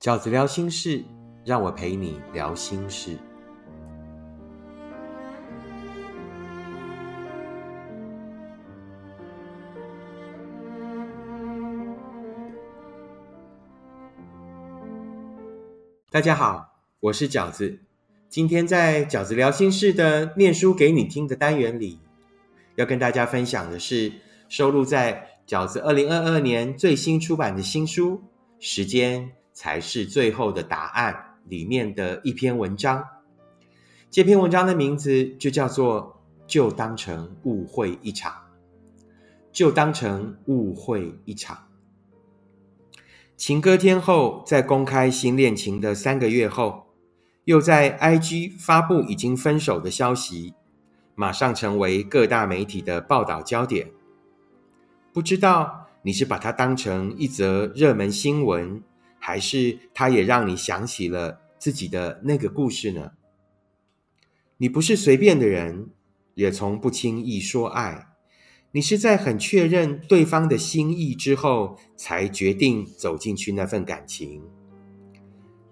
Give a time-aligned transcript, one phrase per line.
[0.00, 1.04] 饺子聊心事，
[1.44, 3.18] 让我陪你聊心事。
[16.10, 17.80] 大家好，我是饺子。
[18.30, 22.00] 今天在饺子聊心事的念书给你听的单元里，
[22.76, 24.10] 要跟大家分享的是
[24.48, 28.16] 收录在饺子二零二二年最新出版的新书
[28.58, 31.12] 《时间才是最后的答案》
[31.50, 33.06] 里面的一篇文章。
[34.10, 38.32] 这篇文章的名字就叫做“就当成误会一场”，
[39.52, 41.68] 就当成误会一场。
[43.36, 46.86] 情歌天后在公开新恋情的三个月后，
[47.44, 50.54] 又在 IG 发布已经分手的消息，
[51.14, 53.90] 马上成为各大媒体的报道焦点。
[55.12, 58.82] 不知道你是把它当成一则热门新闻，
[59.20, 63.12] 还是它也让你想起了自己的那个故事呢？
[64.56, 65.90] 你不是随便的人，
[66.34, 68.08] 也从不轻易说爱。
[68.72, 74.42] 你是在很确认对方的心意之后，才决定走进去那份感情。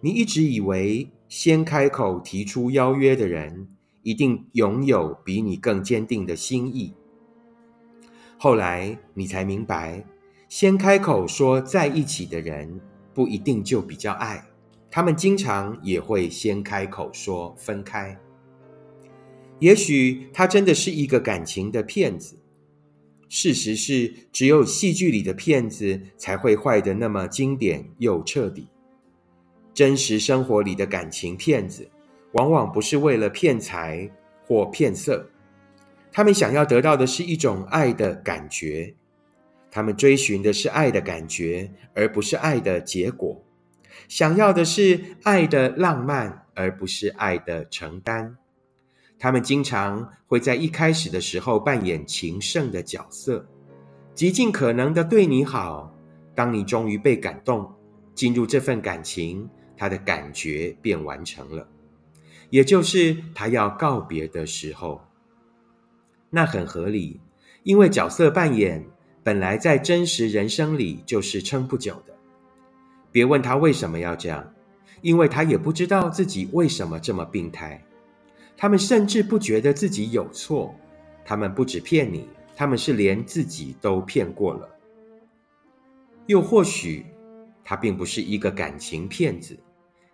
[0.00, 3.68] 你一直以为先开口提出邀约的人，
[4.02, 6.92] 一定拥有比你更坚定的心意。
[8.36, 10.04] 后来你才明白，
[10.48, 12.80] 先开口说在一起的人，
[13.18, 14.44] 不一定就比较爱，
[14.88, 18.16] 他们经常也会先开口说分开。
[19.58, 22.38] 也许他真的是一个感情的骗子。
[23.28, 28.68] 事实是，只有戏剧里的骗子才会坏得那么经典又彻底。
[29.74, 31.90] 真实生活里的感情骗子，
[32.34, 34.08] 往往不是为了骗财
[34.46, 35.28] 或骗色，
[36.12, 38.94] 他们想要得到的是一种爱的感觉，
[39.70, 43.44] 他们追寻的是爱的感觉，而不是爱的结果，
[44.08, 48.36] 想要的是爱的浪漫，而不是爱的承担。
[49.18, 53.46] 他们经常会在一开始的时候扮演情圣的角色，
[54.14, 55.94] 极尽可能的对你好。
[56.34, 57.74] 当你终于被感动，
[58.14, 61.68] 进入这份感情，他的感觉便完成了，
[62.48, 65.00] 也就是他要告别的时候。
[66.30, 67.20] 那很合理，
[67.64, 68.84] 因为角色扮演
[69.22, 72.14] 本来在真实人生里就是撑不久的。
[73.10, 74.54] 别问他为什么要这样，
[75.00, 77.82] 因为他也不知道自己为什么这么病态。
[78.56, 80.74] 他们甚至不觉得自己有错，
[81.24, 84.68] 他们不止骗你，他们是连自己都骗过了。
[86.26, 87.06] 又或许，
[87.64, 89.58] 他并不是一个感情骗子，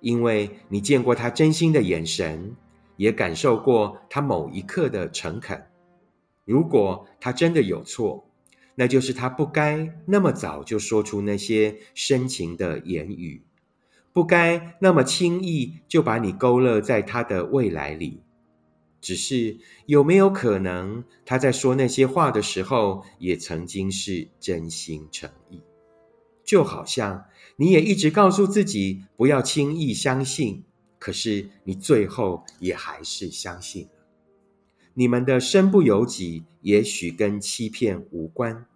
[0.00, 2.56] 因为你见过他真心的眼神，
[2.96, 5.62] 也感受过他某一刻的诚恳。
[6.44, 8.24] 如果他真的有错，
[8.74, 13.42] 那就是他不该那么早就说出那些深情的言语，
[14.12, 18.22] 不该那么轻易就把你勾勒在他的未来里。
[19.00, 25.62] 只是有没有可能，他在说那些话的时候，也曾经是真心诚意？
[26.44, 27.24] 就好像
[27.56, 30.64] 你也一直告诉自己不要轻易相信，
[30.98, 33.99] 可是你最后也还是相信了。
[35.00, 38.66] 你们的身不由己，也许跟欺骗无关。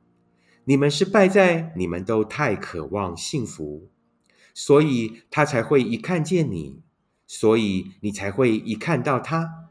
[0.65, 3.91] 你们是败在你们都太渴望幸福，
[4.55, 6.81] 所以他才会一看见你，
[7.27, 9.69] 所以你才会一看到他。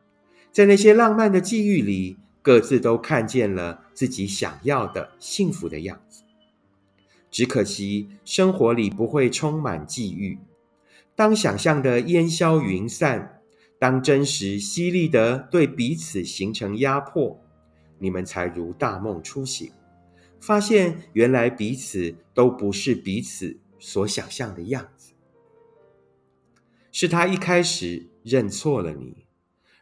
[0.52, 6.22] 在那些浪漫的际遇里，各自都看见了自己想要的幸福的样子。
[7.32, 10.38] 只可惜生活里不会充满际遇。
[11.16, 13.42] 当想象的烟消云散，
[13.80, 17.40] 当真实犀利的对彼此形成压迫，
[18.00, 19.72] 你们才如大梦初醒，
[20.40, 25.14] 发现原来彼此都不是彼此所想象的样子。
[26.92, 29.26] 是他一开始认错了你。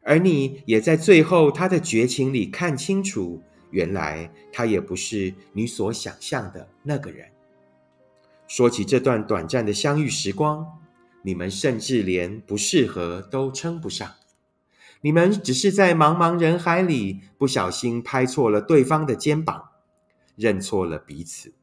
[0.03, 7.29] 而你也在最后他的绝情里看清楚，原来他也不是你所想象的那个人。
[8.47, 10.80] 说起这段短暂的相遇时光，
[11.23, 14.11] 你们甚至连不适合都称不上，
[15.01, 19.69] 你们只是在茫茫人海里不小心拍错了对方的肩膀，
[20.35, 21.53] 认错了彼此。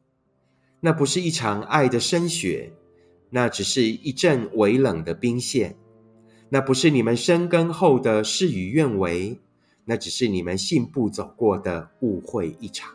[0.80, 2.72] 那不是一场爱的深雪，
[3.30, 5.76] 那只是一阵微冷的冰线。
[6.50, 9.40] 那不是你们深耕后的事与愿违，
[9.84, 12.94] 那只是你们信步走过的误会一场。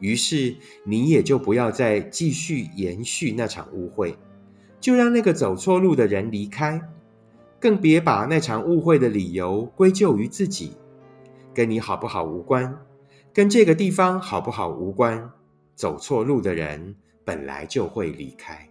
[0.00, 4.18] 于是你也就不要再继续延续那场误会，
[4.82, 6.82] 就让那个走错路的人离开，
[7.60, 10.72] 更别把那场误会的理由归咎于自己，
[11.54, 12.76] 跟你好不好无关，
[13.32, 15.30] 跟这个地方好不好无关。
[15.76, 18.68] 走错路的人本来就会离开。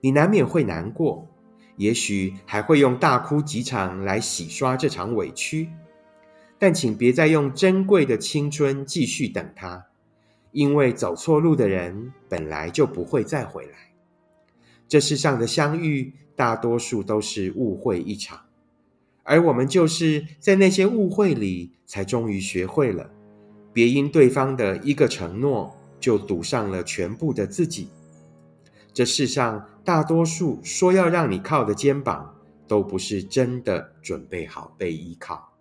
[0.00, 1.28] 你难免会难过，
[1.76, 5.68] 也许还会用大哭几场来洗刷这场委屈。
[6.58, 9.84] 但请别再用珍贵的青春继续等他，
[10.50, 13.91] 因为走错路的人本来就不会再回来。
[14.92, 18.38] 这世上的相遇，大多数都是误会一场，
[19.22, 23.10] 而我们就是在那些误会里，才终于学会了，
[23.72, 27.88] 别因对方的一个承诺，就赌上了全部的自己。
[28.92, 32.34] 这世上大多数说要让你靠的肩膀，
[32.68, 35.54] 都不是真的准备好被依靠。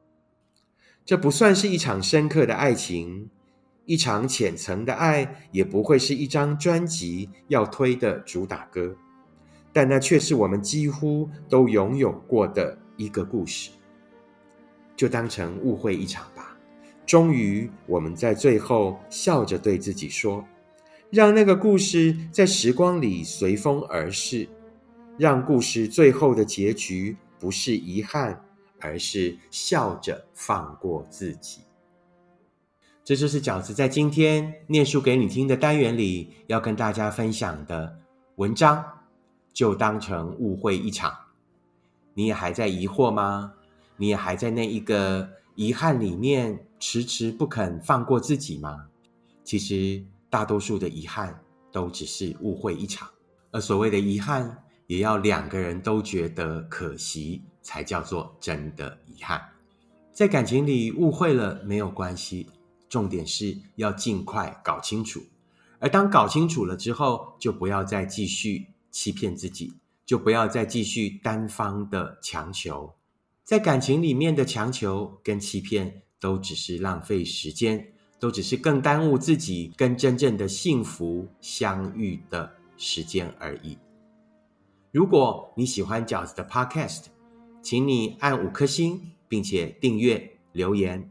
[1.06, 3.30] 这不算是一场深刻的爱情，
[3.86, 8.98] 一场浅层的爱，也不会是一张专辑要推的主打歌，
[9.74, 13.72] 但那却是我们几乎都拥有过的一个故事。
[14.96, 16.58] 就当成误会一场吧。
[17.06, 20.46] 终于，我们在最后笑着对自己说
[21.10, 24.48] ：“让那个故事在时光里随风而逝，
[25.18, 28.40] 让故事最后的结局不是遗憾。”
[28.84, 31.62] 而是笑着放过自己。
[33.04, 37.96] 这就是饺子在今天念书给你听的单元里要跟大家分享的
[38.38, 38.84] 文章，
[39.54, 41.14] 就当成误会一场。
[42.14, 43.54] 你也还在疑惑吗？
[43.98, 48.88] 你也还在那一个遗憾里面迟迟不肯放过自己吗？
[49.44, 53.10] 其实大多数的遗憾都只是误会一场，
[53.52, 57.42] 而所谓的遗憾，也要两个人都觉得可惜。
[57.64, 59.40] 才叫做真的遗憾。
[60.12, 62.50] 在感情里误会了没有关系，
[62.90, 65.22] 重点是要尽快搞清楚。
[65.78, 69.74] 而当搞清楚了之后，就不要再继续欺骗自己，
[70.06, 72.94] 就不要再继续单方的强求。
[73.44, 83.78] 在感情里面的强求跟欺骗，都只是浪费时间，都只是更耽误自己跟真正的幸福相遇的时间而已。
[84.92, 87.06] 如果你喜欢饺子的 Podcast，
[87.62, 91.10] 请你按五颗星，并且订阅留言。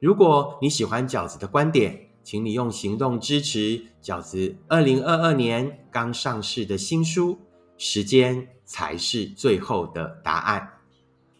[0.00, 7.34] 如果你喜欢饺子的观点，请你用行动支持饺子二零二二年刚上市的新书
[7.76, 10.60] 《时间才是最后的答案》。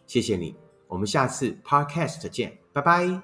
[0.05, 0.55] 谢谢你，
[0.87, 3.21] 我们下次 Podcast 见，拜拜。